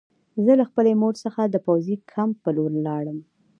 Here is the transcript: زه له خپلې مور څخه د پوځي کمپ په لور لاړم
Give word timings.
زه 0.45 0.51
له 0.59 0.65
خپلې 0.69 0.91
مور 1.01 1.13
څخه 1.23 1.41
د 1.45 1.55
پوځي 1.65 1.95
کمپ 2.11 2.35
په 2.43 2.49
لور 2.55 2.71
لاړم 2.87 3.17